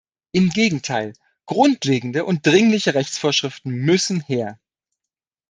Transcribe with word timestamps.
Im 0.31 0.49
Gegenteil, 0.49 1.13
grundlegende 1.45 2.25
und 2.25 2.47
dringliche 2.47 2.95
Rechtsvorschriften 2.95 3.71
müssen 3.71 4.19
her. 4.19 4.59